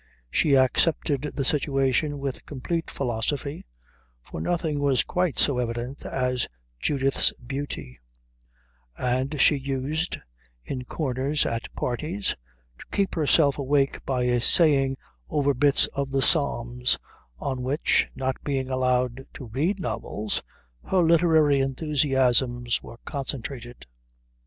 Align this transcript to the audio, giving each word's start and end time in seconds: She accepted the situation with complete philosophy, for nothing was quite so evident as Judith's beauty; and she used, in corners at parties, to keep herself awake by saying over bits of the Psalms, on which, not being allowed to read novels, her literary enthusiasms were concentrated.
She 0.31 0.55
accepted 0.55 1.31
the 1.35 1.45
situation 1.45 2.17
with 2.17 2.47
complete 2.47 2.89
philosophy, 2.89 3.67
for 4.23 4.41
nothing 4.41 4.79
was 4.79 5.03
quite 5.03 5.37
so 5.37 5.59
evident 5.59 6.07
as 6.07 6.47
Judith's 6.79 7.31
beauty; 7.33 7.99
and 8.97 9.39
she 9.39 9.55
used, 9.55 10.17
in 10.65 10.85
corners 10.85 11.45
at 11.45 11.71
parties, 11.75 12.35
to 12.79 12.85
keep 12.91 13.13
herself 13.13 13.59
awake 13.59 14.03
by 14.03 14.39
saying 14.39 14.97
over 15.29 15.53
bits 15.53 15.85
of 15.93 16.09
the 16.09 16.23
Psalms, 16.23 16.97
on 17.37 17.61
which, 17.61 18.07
not 18.15 18.43
being 18.43 18.69
allowed 18.71 19.21
to 19.35 19.49
read 19.49 19.79
novels, 19.79 20.41
her 20.85 21.03
literary 21.03 21.59
enthusiasms 21.59 22.81
were 22.81 22.97
concentrated. 23.05 23.85